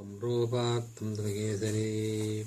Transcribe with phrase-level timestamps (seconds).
[0.00, 2.44] मूकं रूपात्तं दृगेसरे।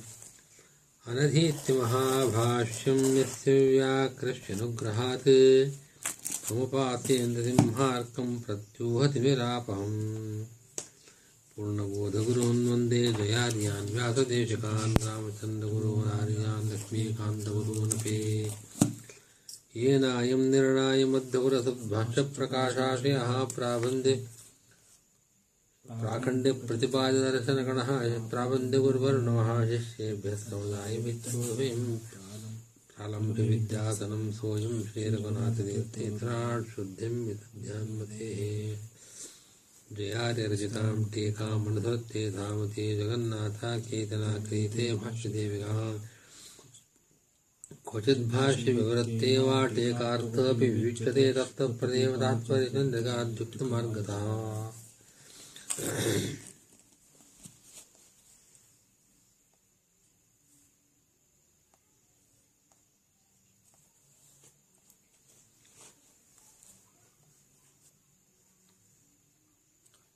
[1.07, 5.29] अनधीत्य महाभाष्यं यस्य व्याकृष्यनुग्रहात्,
[6.47, 10.45] समुपात्येन्द्रसिंहार्कं प्रत्यूहतिमिरापहम्
[11.55, 18.17] पूर्णबोधगुरून् वंदे जयार्यान् व्यासदेशकान् रामचन्द्रगुरूनार्यान् लक्ष्मीकान्तगुरूनपि
[19.75, 24.15] येनायं निर्णायमध्यपुरसद्भाष्यप्रकाशाशयः प्राबन्धे
[25.89, 27.89] प्राखण्डे प्रतिपाददर्शनगणः
[28.29, 31.77] प्राबन्ध्यगुर्वर्णवः शिष्येभ्यः समुदायमित्रोभिं
[32.89, 38.27] प्रालम्भ्यविद्यासनं सोऽयं श्रीरघुनाथतीर्थेत्राट्शुद्धिं विदध्यां जयाचिता
[39.97, 45.75] जयार्यरचितां टीकामनुधत्ते धामते जगन्नाथा केतनाक्रीते भाष्यदेविका
[49.47, 49.59] वा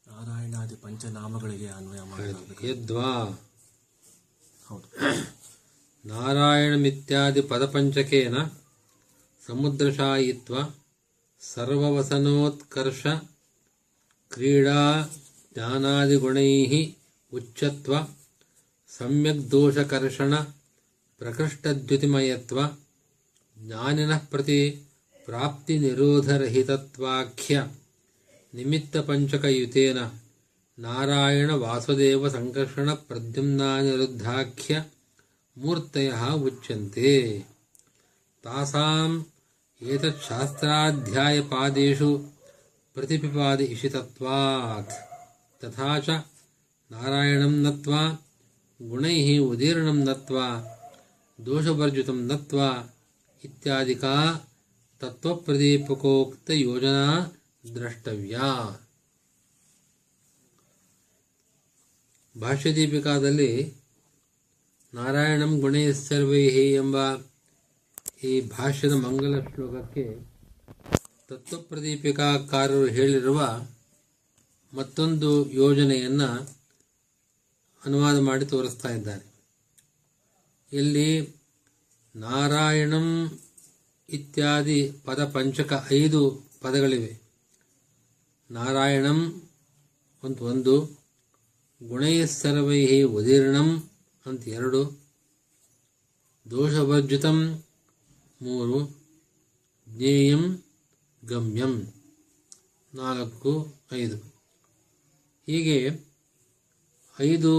[0.05, 3.09] ನಾರಾಯಣಾದಿ ಪಂಚನಾಮಗಳಿಗೆ ಅನ್ವಯ ಮಾಡಲಾಗಬೇಕು ಯದ್ವಾ.
[4.65, 4.87] ಹೌದು.
[6.05, 8.37] ನಾರಾಯಣಮಿತ್ಯಾದಿ ಪದಪಂಚಕೇನ
[9.43, 10.55] ಸಮುದ್ರಶಾಯಿತ್ವ
[11.41, 13.03] ಸರ್ವವಸನೋತ್ಕರ್ಷ
[14.31, 14.79] ಕ್ರೀಡಾ
[15.53, 16.95] ಜ್ಞಾನಾದಿಗುಣೈಃ
[17.33, 17.93] ಉಚ್ಚತ್ವ
[18.97, 20.35] ಸಮ್ಯಕ್ದೋಷಕರ್ಷಣ
[21.19, 22.59] ಪ್ರಕೃಷ್ಟದ್ಯುತಿಮಯತ್ವ,
[23.59, 24.81] ಜ್ಞಾನಿನಃ ಪ್ರತಿ
[25.25, 27.67] ಪ್ರಾಪ್ತಿ ನಿರೋಧರಹಿತತ್ವಾಖ್ಯ
[28.53, 29.97] ನಿಮಿತ್ತ ಪಂಚಕಯುತೇನ
[30.79, 34.83] ನಾರಾಯಣ ವಾಸುದೇವ ಸಂಕರ್ಷಣ ಪ್ರದ್ಯುಮ್ನಾನಿರುದ್ಧಾಖ್ಯ
[35.57, 37.45] ಮೂರ್ತಯ ಉಚ್ಯಂತೆ.
[38.43, 39.25] ತಾಸಾಂ
[39.81, 42.09] ಏತತ್ ಶಾಸ್ತ್ರಾಧ್ಯಾಯಪಾದೇಷು
[45.61, 46.09] ತಥಾ ಚ
[46.91, 47.93] ನಾರಾಯಣಂ ನತ್ವ
[48.79, 50.37] ಗುಣೈ ಉದೀರ್ಣಂ ನತ್ವ
[51.39, 52.59] ದೋಷವರ್ಜಿತಂ ನತ್ವ
[53.43, 54.05] ಇತ್ಯಾದಿಕ
[55.01, 57.05] ತತ್ವಪ್ರದೀಪಕೋಕ್ತ ಯೋಜನಾ
[57.67, 58.37] ದ್ರಷ್ಟವ್ಯ
[62.35, 63.51] ಭಾಷ್ಯದೀಪಿಕಾದಲ್ಲಿ
[64.93, 66.43] ನಾರಾಯಣಂ ಗುಣೈಸ್ಸರ್ವೈ
[66.75, 66.97] ಎಂಬ
[68.23, 70.05] ಈ ಭಾಷ್ಯದ ಮಂಗಲ ಶ್ಲೋಕಕ್ಕೆ
[71.29, 73.39] ತತ್ವಪ್ರದೀಪಿಕಾಕಾರರು ಹೇಳಿರುವ
[74.73, 76.55] ಮತ್ತೊಂದು ಯೋಜನೆಯನ್ನು
[77.85, 79.25] ಅನುವಾದ ಮಾಡಿ ತೋರಿಸ್ತಾ ಇದ್ದಾರೆ.
[80.73, 81.35] ಇಲ್ಲಿ
[82.15, 83.39] ನಾರಾಯಣಂ
[84.09, 87.21] ಇತ್ಯಾದಿ ಪದ ಪಂಚಕ ಐದು ಪದಗಳಿವೆ.
[88.51, 89.49] ನಾರಾಯಣಂ
[90.23, 91.01] ಅಂತ ಒಂದು
[91.87, 93.89] ಗುಣೈಸ್ಸರ್ವೈ ಉದೀರ್ಣಂ
[94.25, 94.99] ಅಂತ ಎರಡು
[96.49, 97.63] ದೋಷವರ್ಜಿತಂ
[98.41, 98.97] ಮೂರು,
[99.89, 100.63] ಜ್ಞೇಯಂ
[101.25, 101.93] ಗಮ್ಯಂ
[102.93, 104.30] ನಾಲ್ಕು, ಐದು.
[105.51, 105.77] ಹೀಗೆ
[107.19, 107.51] ಐದು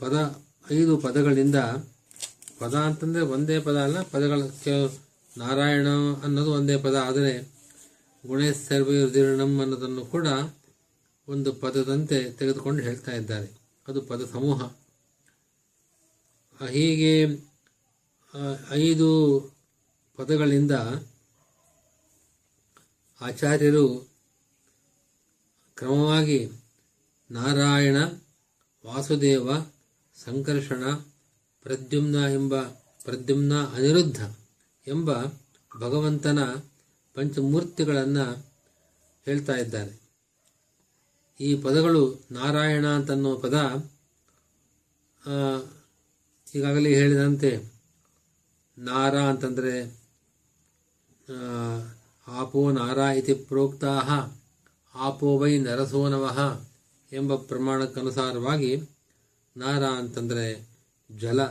[0.00, 0.14] ಪದ,
[0.72, 1.58] ಐದು ಪದಗಳಿಂದ,
[2.58, 4.40] ಪದ ಅಂತಂದರೆ ಒಂದೇ ಪದ ಅಲ್ಲ, ಪದಗಳ
[5.36, 5.88] ನಾರಾಯಣ
[6.22, 6.94] ಅನ್ನೋದು ಒಂದೇ ಪದ.
[6.94, 7.32] ಆದರೆ
[8.26, 10.26] ಗುಣೇಶ್ ಸರ್ವೀರ್ಣಂ ಅನ್ನೋದನ್ನು ಕೂಡ
[11.28, 13.48] ಒಂದು ಪದದಂತೆ ತೆಗೆದುಕೊಂಡು ಹೇಳ್ತಾ ಇದ್ದಾರೆ.
[13.88, 14.60] ಅದು ಪದ ಸಮೂಹ.
[16.70, 17.12] ಹೀಗೆ
[18.70, 19.10] ಐದು
[20.16, 20.74] ಪದಗಳಿಂದ
[23.20, 24.15] ಆಚಾರ್ಯರು
[25.76, 26.50] ಕ್ರಮವಾಗಿ
[27.30, 27.96] ನಾರಾಯಣ,
[28.86, 29.48] ವಾಸುದೇವ,
[30.24, 30.84] ಸಂಕರ್ಷಣ,
[31.62, 32.62] ಪ್ರದ್ಯುಮ್ನ ಎಂಬ
[33.04, 34.20] ಪ್ರದ್ಯುಮ್ನ ಅನಿರುದ್ಧ
[34.86, 35.10] ಎಂಬ
[35.78, 36.38] ಭಗವಂತನ
[37.14, 38.44] ಪಂಚಮೂರ್ತಿಗಳನ್ನು
[39.24, 40.00] ಹೇಳ್ತಾ ಇದ್ದಾರೆ.
[41.40, 43.56] ಈ ಪದಗಳು ನಾರಾಯಣ ಅಂತನ್ನೋ ಪದ
[46.54, 47.50] ಈಗಾಗಲೇ ಹೇಳಿದಂತೆ
[48.78, 49.74] ನಾರ ಅಂತಂದರೆ
[52.28, 53.92] ಆಪೋ ನಾರ ಇತಿ ಪ್ರೋಕ್ತಾ
[54.96, 56.66] ಆಪೋ ವೈ ನರಸೋನವಃ
[57.12, 58.82] ಎಂಬ ಪ್ರಮಾಣಕ್ಕನುಸಾರವಾಗಿ
[59.56, 60.68] ನಾರ ಅಂತಂದರೆ
[61.18, 61.44] ಜಲ,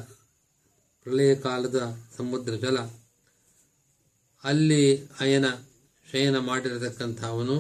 [1.03, 2.79] ಪ್ರಳಯ ಕಾಲದ ಸಮುದ್ರ ಜಲ.
[4.43, 5.45] ಅಲ್ಲಿ ಅಯನ
[6.11, 7.57] ಶಯನ ಮಾಡಿರತಕ್ಕಂಥವನು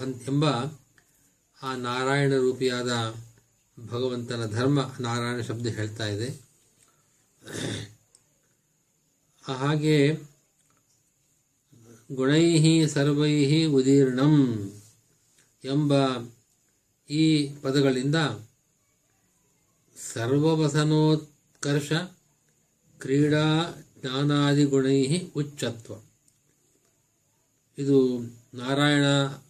[0.00, 0.44] ಅಂತ ಎಂಬ
[1.62, 3.14] ಆ ನಾರಾಯಣ ರೂಪಿಯಾದ
[3.86, 6.28] ಭಗವಂತನ ಧರ್ಮ ನಾರಾಯಣ ಶಬ್ದ ಹೇಳ್ತಾ ಇದೆ.
[9.42, 10.18] ಹಾಗೆ
[12.12, 14.34] ಗುಣೈ ಸರ್ವೈಹಿ ಉದೀರ್ಣಂ
[15.64, 15.92] ಎಂಬ
[17.10, 18.14] ಈ ಪದಗಳಿಂದ
[20.12, 21.92] ಸರ್ವವಸನೋತ್ಕರ್ಷ
[22.98, 25.94] ಕ್ರೀಡಾ ಜ್ಞಾನಾದಿಗುಣೈ ಉಚ್ಚತ್ವ.
[27.78, 28.20] ಇದು
[28.54, 29.04] ನಾರಾಯಣ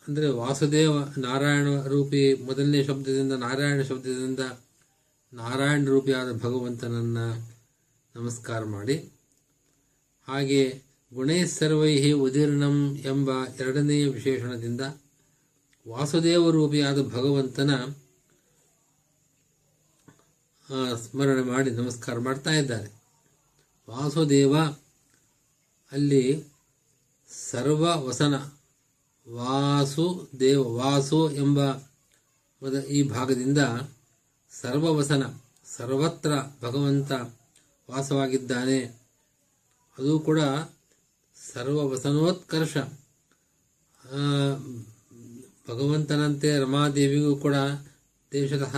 [0.08, 4.40] ಅಂದರೆ ವಾಸುದೇವ ನಾರಾಯಣ ರೂಪಿ ಮೊದಲನೇ ಶಬ್ದದಿಂದ ನಾರಾಯಣ ಶಬ್ದದಿಂದ
[5.32, 7.56] ನಾರಾಯಣ ರೂಪಿಯಾದ ಭಗವಂತನನ್ನು
[8.16, 9.12] ನಮಸ್ಕಾರ ಮಾಡಿ.
[10.28, 14.80] ಹಾಗೆ ಗುಣೈ ಸರ್ವೈ ಉದೀರ್ಣಂ ಎಂಬ ಎರಡನೆಯ ವಿಶೇಷಣದಿಂದ
[15.88, 17.70] ವಾಸುದೇವ ರೂಪಿಯಾದ ಭಗವಂತನ
[20.96, 22.88] ಸ್ಮರಣೆ ಮಾಡಿ ನಮಸ್ಕಾರ ಮಾಡ್ತಾ ಇದ್ದಾರೆ.
[23.90, 24.56] ವಾಸುದೇವ
[25.92, 26.44] ಅಲ್ಲಿ
[27.50, 28.34] ಸರ್ವ ವಸನ
[29.28, 31.58] ವಾಸುದೇವ ವಾಸು ಎಂಬ
[32.88, 33.58] ಈ ಭಾಗದಿಂದ
[34.50, 35.22] ಸರ್ವವಸನ,
[35.66, 36.32] ಸರ್ವತ್ರ
[36.62, 37.12] ಭಗವಂತ
[37.90, 38.84] ವಾಸವಾಗಿದ್ದಾನೆ.
[39.98, 40.40] ಅದು ಕೂಡ
[41.56, 42.76] ಸರ್ವವಸನೋತ್ಕರ್ಷ.
[45.68, 47.54] ಭಗವಂತನಂತೆ ರಮಾದೇವಿಗೂ ಕೂಡ
[48.32, 48.76] ದೇಶತಃ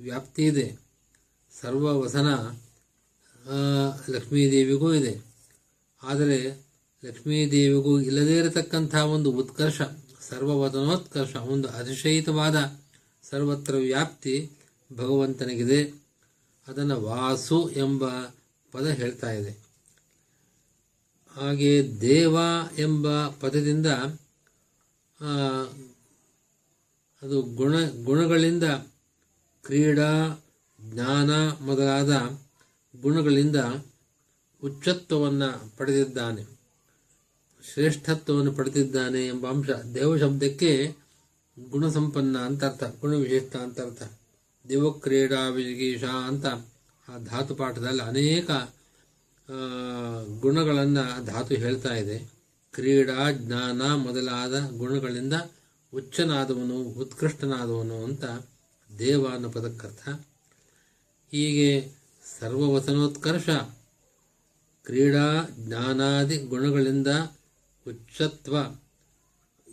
[0.00, 0.78] ವ್ಯಾಪ್ತಿ ಇದೆ.
[1.60, 2.28] ಸರ್ವವಸನ
[4.08, 5.24] ಲಕ್ಷ್ಮೀದೇವಿಗೂ ಇದೆ.
[6.02, 6.66] ಆದರೆ
[7.04, 9.80] ಲಕ್ಷ್ಮೀದೇವಿಗೂ ಇಲ್ಲದೇ ಇರತಕ್ಕಂಥ ಒಂದು ಉತ್ಕರ್ಷ,
[10.20, 12.80] ಸರ್ವವಸನೋತ್ಕರ್ಷ, ಒಂದು ಅತಿಶಯಿತವಾದ
[13.22, 14.50] ಸರ್ವತ್ರ ವ್ಯಾಪ್ತಿ
[14.96, 15.94] ಭಗವಂತನಿಗಿದೆ.
[16.68, 18.04] ಅದನ್ನು ವಾಸು ಎಂಬ
[18.72, 19.61] ಪದ ಹೇಳ್ತಾ ಇದೆ.
[21.36, 22.36] ಹಾಗೆ ದೇವ
[22.78, 23.88] ಎಂಬ ಪದದಿಂದ
[27.22, 27.74] ಅದು ಗುಣ,
[28.04, 28.66] ಗುಣಗಳಿಂದ
[29.64, 30.10] ಕ್ರೀಡಾ
[30.80, 31.30] ಜ್ಞಾನ
[31.60, 32.12] ಮೊದಲಾದ
[32.94, 33.56] ಗುಣಗಳಿಂದ
[34.62, 36.42] ಉಚ್ಚತ್ವವನ್ನು ಪಡೆದಿದ್ದಾನೆ,
[37.62, 40.72] ಶ್ರೇಷ್ಠತ್ವವನ್ನು ಪಡೆದಿದ್ದಾನೆ ಎಂಬ ಅಂಶ ದೇವ ಶಬ್ದಕ್ಕೆ
[41.56, 44.02] ಗುಣಸಂಪನ್ನ ಅಂತ ಅರ್ಥ ಗುಣವಿಶಿಷ್ಟ ಅಂತ ಅರ್ಥ.
[44.64, 46.46] ದೇವಕ್ರೀಡಾ ವಿಜಿಗೀಷ ಅಂತ
[47.08, 48.50] ಆ ಧಾತು ಪಾಠದಲ್ಲಿ ಅನೇಕ
[50.40, 52.18] ಗುಣಗಳನ್ನು ಧಾತು ಹೇಳ್ತಾ ಇದೆ.
[52.72, 55.34] ಕ್ರೀಡಾ ಜ್ಞಾನ ಮೊದಲಾದ ಗುಣಗಳಿಂದ
[55.94, 58.24] ಉಚ್ಚನಾದವನು ಉತ್ಕೃಷ್ಟನಾದವನು ಅಂತ
[58.98, 60.08] ದೇವ ಅನ್ನೋ ಪದಕ್ಕರ್ಥ
[61.32, 61.92] ಹೀಗೆ
[62.40, 63.48] ಸರ್ವವಸನೋತ್ಕರ್ಷ
[64.84, 67.06] ಕ್ರೀಡಾ ಜ್ಞಾನಾದಿ ಗುಣಗಳಿಂದ
[67.86, 68.56] ಉಚ್ಚತ್ವ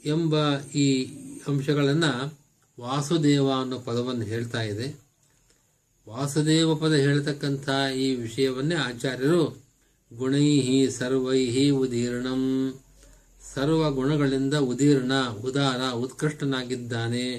[0.05, 1.05] ಎಂಬ ಈ
[1.47, 2.37] ಅಂಶಗಳನ್ನು
[2.79, 5.08] ವಾಸುದೇವ ಅನ್ನೋ ಪದವನ್ನು ಹೇಳ್ತಾ ಇದೆ.
[6.09, 9.63] ವಾಸುದೇವ ಪದ ಹೇಳ್ತಕ್ಕಂಥ ಈ ವಿಷಯವನ್ನೇ ಆಚಾರ್ಯರು
[10.17, 12.73] ಗುಣೈಹಿ ಸರ್ವೈಹಿ ಉದೀರ್ಣಂ.
[13.53, 15.11] ಸರ್ವ ಗುಣಗಳಿಂದ ಉದೀರ್ಣ,
[15.45, 17.31] ಉದಾರ, ಉತ್ಕೃಷ್ಟನಾಗಿದ್ದಾನೆ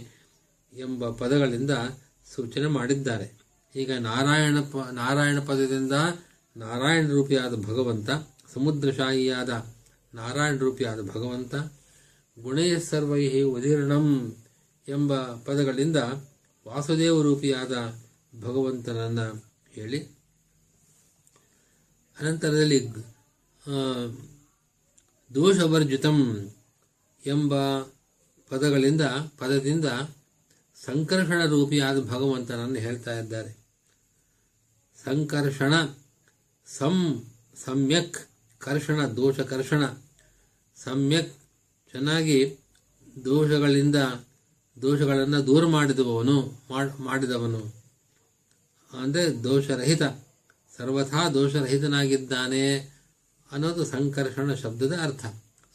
[0.78, 1.70] ಎಂಬ ಪದಗಳಿಂದ
[2.34, 3.32] ಸೂಚನೆ ಮಾಡಿದ್ದಾರೆ.
[3.76, 5.92] ಈಗ ನಾರಾಯಣ ಪ, ನಾರಾಯಣ ಪದದಿಂದ
[6.56, 8.10] ನಾರಾಯಣ ರೂಪಿಯಾದ ಭಗವಂತ,
[8.54, 9.66] ಸಮುದ್ರಶಾಹಿಯಾದ
[10.14, 11.54] ನಾರಾಯಣ ರೂಪಿಯಾದ ಭಗವಂತ
[12.42, 14.36] ಗುಣೇ ಸರ್ವೈಹಿ ಉದೀರ್ಣಂ
[14.88, 15.96] ಎಂಬ ಪದಗಳಿಂದ
[16.68, 18.02] ವಾಸುದೇವ ರೂಪಿಯಾದ
[18.38, 20.04] ಭಗವಂತನನ್ನು ಹೇಳಿ.
[22.20, 22.88] ಅನಂತರದಲ್ಲಿ
[25.34, 26.50] ದೋಷವರ್ಜಿತಂ
[27.26, 27.80] ಎಂಬ
[28.48, 29.02] ಪದಗಳಿಂದ,
[29.38, 29.84] ಪದದಿಂದ
[30.74, 33.60] ಸಂಕರ್ಷಣ ರೂಪಿಯಾದ ಭಗವಂತನನ್ನು ಹೇಳ್ತಾ ಇದ್ದಾರೆ.
[35.04, 35.74] ಸಂಕರ್ಷಣ,
[36.66, 37.24] ಸಂ,
[37.64, 38.16] ಸಮ್ಯಕ್,
[38.58, 39.84] ಕರ್ಷಣ, ದೋಷಕರ್ಷಣ.
[40.76, 41.34] ಸಮ್ಯಕ್,
[41.90, 42.56] ಚೆನ್ನಾಗಿ
[43.24, 43.96] ದೋಷಗಳಿಂದ,
[44.82, 47.79] ದೋಷಗಳನ್ನು ದೂರ ಮಾಡಿದವನು, ಮಾಡ್- ಮಾಡಿದವನು.
[48.92, 50.02] ಅಂದರೆ ದೋಷರಹಿತ,
[50.78, 52.78] ಸರ್ವಥಾ ದೋಷರಹಿತನಾಗಿದ್ದಾನೆ
[53.52, 55.26] ಅನ್ನೋದು ಸಂಕರ್ಷಣ ಶಬ್ದದ ಅರ್ಥ.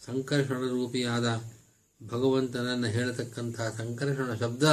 [0.05, 1.43] ಸಂಕರ್ಷಣ ರೂಪಿಯಾದ
[2.07, 4.63] ಭಗವಂತನನ್ನು ಹೇಳತಕ್ಕಂಥ ಸಂಕರ್ಷಣ ಶಬ್ದ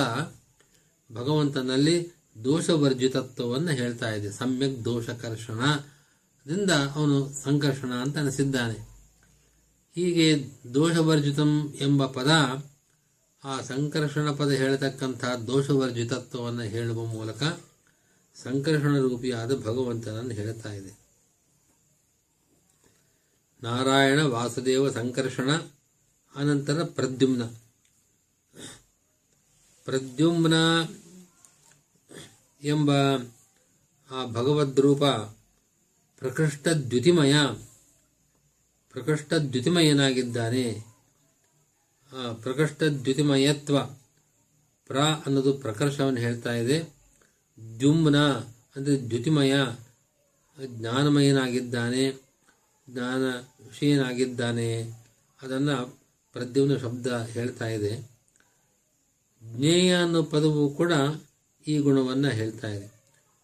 [1.12, 2.12] ಭಗವಂತನಲ್ಲಿ
[2.44, 4.30] ದೋಷವರ್ಜಿತತ್ವವನ್ನು ಹೇಳ್ತಾ ಇದೆ.
[4.30, 8.92] ಸಮ್ಯಕ್ ದೋಷಕರ್ಷಣದಿಂದ ಅವನು ಸಂಕರ್ಷಣ ಅಂತ ಅನಿಸಿದ್ದಾನೆ.
[9.94, 12.30] ಹೀಗೆ ದೋಷವರ್ಜಿತಂ ಎಂಬ ಪದ
[13.44, 17.42] ಆ ಸಂಕರ್ಷಣ ಪದ ಹೇಳತಕ್ಕಂಥ ದೋಷವರ್ಜಿತತ್ವವನ್ನು ಹೇಳುವ ಮೂಲಕ
[18.34, 20.92] ಸಂಕರ್ಷಣ ರೂಪಿಯಾದ ಭಗವಂತನನ್ನು ಹೇಳ್ತಾ ಇದೆ.
[23.62, 25.50] ನಾರಾಯಣ ವಾಸುದೇವ ಸಂಕರ್ಷಣ,
[26.34, 27.42] ಅನಂತರ ಪ್ರದ್ಯುಮ್ನ.
[29.84, 30.54] ಪ್ರದ್ಯುಮ್ನ
[32.62, 32.90] ಎಂಬ
[34.10, 35.04] ಆ ಭಗವದ್ರೂಪ
[36.18, 37.34] ಪ್ರಕೃಷ್ಟ ದ್ಯುತಿಮಯ,
[38.92, 40.84] ಪ್ರಕೃಷ್ಟ ದ್ಯುತಿಮಯನಾಗಿದ್ದಾನೆ.
[42.40, 43.82] ಪ್ರಕೃಷ್ಟ ದ್ಯುತಿಮಯತ್ವ
[44.86, 47.01] ಪ್ರ ಅನ್ನೋದು ಪ್ರಕರ್ಷವನ್ನು ಹೇಳ್ತಾ ಇದೆ.
[47.78, 48.18] ದ್ಯುಮ್ನ
[48.76, 49.54] ಅಂದರೆ ದ್ಯುತಿಮಯ
[50.66, 52.12] ಜ್ಞಾನಮಯನಾಗಿದ್ದಾನೆ
[52.90, 53.22] ಜ್ಞಾನ
[53.64, 54.82] ವಿಷಯನಾಗಿದ್ದಾನೆ
[55.42, 55.98] ಅದನ್ನು
[56.32, 58.10] ಪ್ರದ್ಯುಮ್ನ ಶಬ್ದ ಹೇಳ್ತಾ ಇದೆ.
[59.44, 60.92] ಜ್ಞೇಯ ಅನ್ನೋ ಪದವು ಕೂಡ
[61.66, 62.86] ಈ ಗುಣವನ್ನು ಹೇಳ್ತಾ ಇದೆ.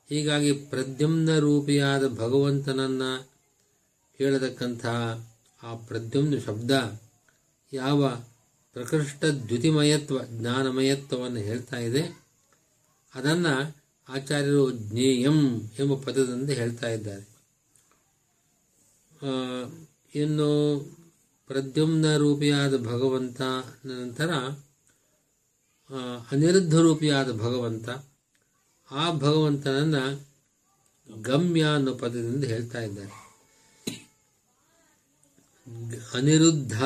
[0.08, 3.28] ಹೀಗಾಗಿ ಪ್ರದ್ಯುಮ್ನ ರೂಪಿಯಾದ ಭಗವಂತನನ್ನು
[4.18, 4.86] ಹೇಳತಕ್ಕಂಥ
[5.62, 7.00] ಆ ಪ್ರದ್ಯುಮ್ನ ಶಬ್ದ
[7.72, 8.22] ಯಾವ
[8.72, 12.20] ಪ್ರಕೃಷ್ಟ ದ್ಯುತಿಮಯತ್ವ ಜ್ಞಾನಮಯತ್ವವನ್ನು ಹೇಳ್ತಾ ಇದೆ.
[13.14, 13.76] ಅದನ್ನು
[14.08, 15.38] ಆಚಾರ್ಯರು ಜ್ಞೇಯಂ
[15.78, 17.24] ಎಂಬ ಪದದಿಂದ ಹೇಳ್ತಾ ಇದ್ದಾರೆ.
[20.14, 20.50] ಇನ್ನು
[21.46, 23.40] ಪ್ರದ್ಯುಮ್ನ ರೂಪಿಯಾದ ಭಗವಂತ
[23.84, 24.30] ನಂತರ
[26.32, 27.88] ಅನಿರುದ್ಧ ರೂಪಿಯಾದ ಭಗವಂತ,
[28.90, 30.04] ಆ ಭಗವಂತನನ್ನು
[31.22, 33.14] ಗಮ್ಯ ಅನ್ನೋ ಪದದಿಂದ ಹೇಳ್ತಾ ಇದ್ದಾರೆ.
[36.14, 36.82] ಅನಿರುದ್ಧ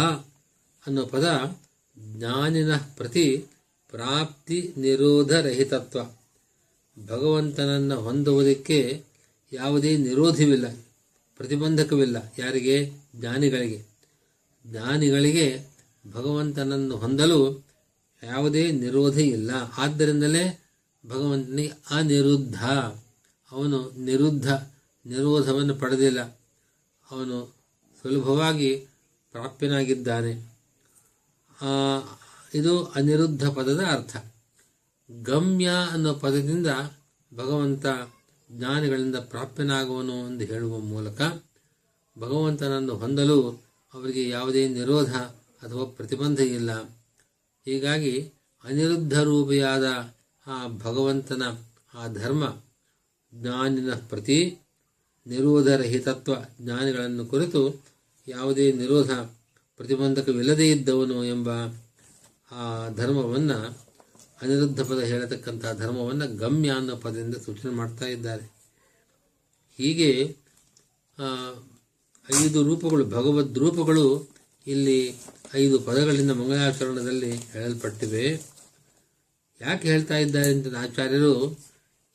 [0.86, 1.56] ಅನ್ನೋ ಪದ
[1.98, 3.46] ಜ್ಞಾನಿನ ಪ್ರತಿ
[3.90, 6.00] ಪ್ರಾಪ್ತಿ ನಿರೋಧ ರಹಿತತ್ವ
[6.96, 8.78] ಭಗವಂತನನ್ನು ಹೊಂದುವುದಕ್ಕೆ
[9.52, 10.66] ಯಾವುದೇ ನಿರೋಧವಿಲ್ಲ,
[11.40, 12.76] ಪ್ರತಿಬಂಧಕವಿಲ್ಲ ಯಾರಿಗೆ?
[13.16, 13.80] ಜ್ಞಾನಿಗಳಿಗೆ.
[14.64, 15.46] ಜ್ಞಾನಿಗಳಿಗೆ
[16.12, 17.40] ಭಗವಂತನನ್ನು ಹೊಂದಲು
[18.22, 19.50] ಯಾವುದೇ ನಿರೋಧ ಇಲ್ಲ.
[19.76, 20.44] ಆದ್ದರಿಂದಲೇ
[21.04, 22.60] ಭಗವಂತನಿಗೆ ಅನಿರುದ್ಧ.
[23.50, 24.48] ಅವನು ನಿರುದ್ಧ,
[25.06, 26.20] ನಿರೋಧವನ್ನು ಪಡೆದಿಲ್ಲ.
[27.08, 27.38] ಅವನು
[28.02, 28.70] ಸುಲಭವಾಗಿ
[29.34, 30.32] ಪ್ರಾಪ್ಯನಾಗಿದ್ದಾನೆ
[32.54, 34.14] ಇದು ಅನಿರುದ್ಧ ಪದದ ಅರ್ಥ.
[35.20, 36.66] ಗಮ್ಯ ಅನ್ನೋ ಪದದಿಂದ
[37.34, 37.86] ಭಗವಂತ
[38.52, 41.20] ಜ್ಞಾನಿಗಳಿಂದ ಪ್ರಾಪ್ಯನಾಗುವನು ಎಂದು ಹೇಳುವ ಮೂಲಕ
[42.18, 43.62] ಭಗವಂತನನ್ನು ಹೊಂದಲು
[43.94, 45.14] ಅವರಿಗೆ ಯಾವುದೇ ನಿರೋಧ
[45.62, 46.82] ಅಥವಾ ಪ್ರತಿಬಂಧ ಇಲ್ಲ.
[47.64, 48.32] ಹೀಗಾಗಿ
[48.64, 50.14] ಅನಿರುದ್ಧ ರೂಪಿಯಾದ
[50.46, 51.42] ಆ ಭಗವಂತನ
[51.94, 52.56] ಆ ಧರ್ಮ
[53.34, 54.58] ಜ್ಞಾನಿನ ಪ್ರತಿ
[55.26, 57.84] ನಿರೋಧರಹಿತತ್ವ ಜ್ಞಾನಿಗಳನ್ನು ಕುರಿತು
[58.28, 59.10] ಯಾವುದೇ ನಿರೋಧ
[59.76, 61.50] ಪ್ರತಿಬಂಧಕವಿಲ್ಲದೇ ಇದ್ದವನು ಎಂಬ
[62.50, 63.78] ಆ ಧರ್ಮವನ್ನು
[64.42, 68.44] ಅನಿರುದ್ಧ ಪದ ಹೇಳತಕ್ಕಂತಹ ಧರ್ಮವನ್ನು ಗಮ್ಯ ಅನ್ನೋ ಪದದಿಂದ ಸೂಚನೆ ಮಾಡ್ತಾ ಇದ್ದಾರೆ.
[69.78, 70.10] ಹೀಗೆ
[72.28, 74.06] ಐದು ರೂಪಗಳು, ಭಗವದ್ ರೂಪಗಳು
[74.66, 74.98] ಇಲ್ಲಿ
[75.54, 78.26] ಐದು ಪದಗಳಿಂದ ಮಂಗಳಾಚರಣದಲ್ಲಿ ಹೇಳಲ್ಪಟ್ಟಿವೆ.
[79.60, 81.34] ಯಾಕೆ ಹೇಳ್ತಾ ಇದ್ದಾರೆ ಅಂತ ಆಚಾರ್ಯರು,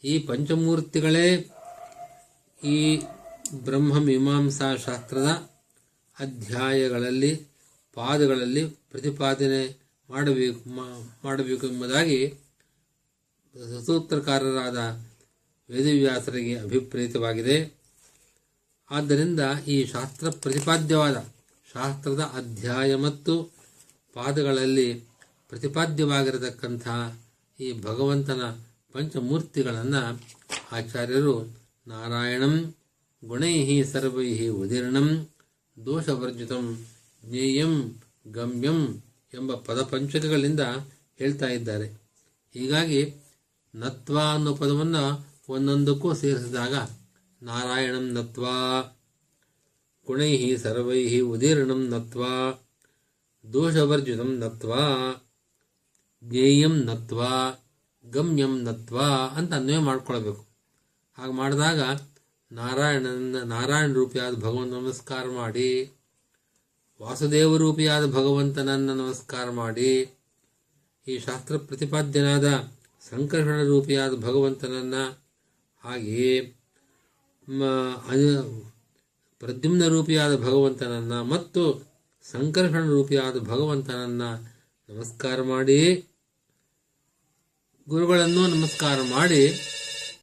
[0.04, 1.28] ಈ ಪಂಚಮೂರ್ತಿಗಳೇ
[2.64, 2.78] ಈ
[3.66, 5.30] ಬ್ರಹ್ಮ ಮೀಮಾಂಸಾ ಶಾಸ್ತ್ರದ
[6.18, 7.32] ಅಧ್ಯಾಯಗಳಲ್ಲಿ,
[7.98, 9.64] ಪಾದಗಳಲ್ಲಿ ಪ್ರತಿಪಾದನೆ
[10.10, 12.20] ಮಾಡಬೇಕು ಎಂಬುದಾಗಿ
[13.86, 14.78] ಸೂತ್ರಕಾರರಾದ
[15.70, 17.58] ವೇದವ್ಯಾಸರಿಗೆ ಅಭಿಪ್ರೇತವಾಗಿದೆ.
[18.92, 21.18] ಆದ್ದರಿಂದ ಈ ಶಾಸ್ತ್ರ ಪ್ರತಿಪಾದ್ಯವಾದ
[21.74, 23.34] ಶಾಸ್ತ್ರದ ಅಧ್ಯಾಯ ಮತ್ತು
[24.16, 24.94] ಪಾದಗಳಲ್ಲಿ
[25.50, 26.88] ಪ್ರತಿಪಾದ್ಯವಾಗಿರತಕ್ಕಂಥ
[27.60, 28.44] ಈ ಭಗವಂತನ
[28.96, 30.04] ಪಂಚಮೂರ್ತಿಗಳನ್ನು
[30.72, 31.36] ಆಚಾರ್ಯರು
[31.88, 32.76] ನಾರಾಯಣಂ
[33.24, 35.28] ಗುಣೈ ಸರ್ವೈ ಉದೀರ್ಣಂ
[35.78, 36.66] ದೋಷವರ್ಜಿತಂ
[37.24, 37.74] ಜ್ಞೇಯಂ
[38.28, 38.80] ಗಮ್ಯಂ
[39.34, 40.60] ಎಂಬ ಪದಪಂಚಕಗಳಿಂದ
[41.18, 42.02] ಹೇಳ್ತಾ ಇದ್ದಾರೆ.
[42.54, 43.16] ಹೀಗಾಗಿ
[43.76, 46.76] ನತ್ವ ಅನ್ನೋ ಪದವನ್ನು ಒಂದೊಂದಕ್ಕೂ ಸೇರಿಸಿದಾಗ
[47.42, 48.46] ನಾರಾಯಣಂ ನತ್ವ
[50.08, 52.64] ಗುಣೈ ಸರ್ವೈ ಉದೀರ್ಣಂ ನತ್ವಾ,
[53.54, 54.82] ದೋಷವರ್ಜಿತಂ ನತ್ವಾ,
[56.24, 57.64] ಜ್ಞೇಯಂ ನತ್ವಾ,
[58.06, 60.48] ಗಮ್ಯಂ ನತ್ವಾ ಅಂತ ಅನ್ವಯ ಮಾಡ್ಕೊಳ್ಬೇಕು.
[61.18, 62.00] ಹಾಗೆ ಮಾಡಿದಾಗ
[62.52, 65.97] ನಾರಾಯಣನ ನಾರಾಯಣ ರೂಪಿಯಾದ ಭಗವಂತ ನಮಸ್ಕಾರ ಮಾಡಿ
[67.00, 69.90] ವಾಸುದೇವ ರೂಪಿಯಾದ ಭಗವಂತನನ್ನು ನಮಸ್ಕಾರ ಮಾಡಿ,
[71.08, 72.48] ಈ ಶಾಸ್ತ್ರ ಪ್ರತಿಪಾದ್ಯನಾದ
[73.04, 74.96] ಸಂಕರ್ಷಣ ರೂಪಿಯಾದ ಭಗವಂತನನ್ನ
[75.84, 76.34] ಹಾಗೆಯೇ
[79.42, 81.64] ಪ್ರದ್ಯುಮ್ನ ರೂಪಿಯಾದ ಭಗವಂತನನ್ನ ಮತ್ತು
[82.26, 84.24] ಸಂಕರ್ಷಣ ರೂಪಿಯಾದ ಭಗವಂತನನ್ನ
[84.90, 85.80] ನಮಸ್ಕಾರ ಮಾಡಿ,
[87.88, 89.44] ಗುರುಗಳನ್ನು ನಮಸ್ಕಾರ ಮಾಡಿ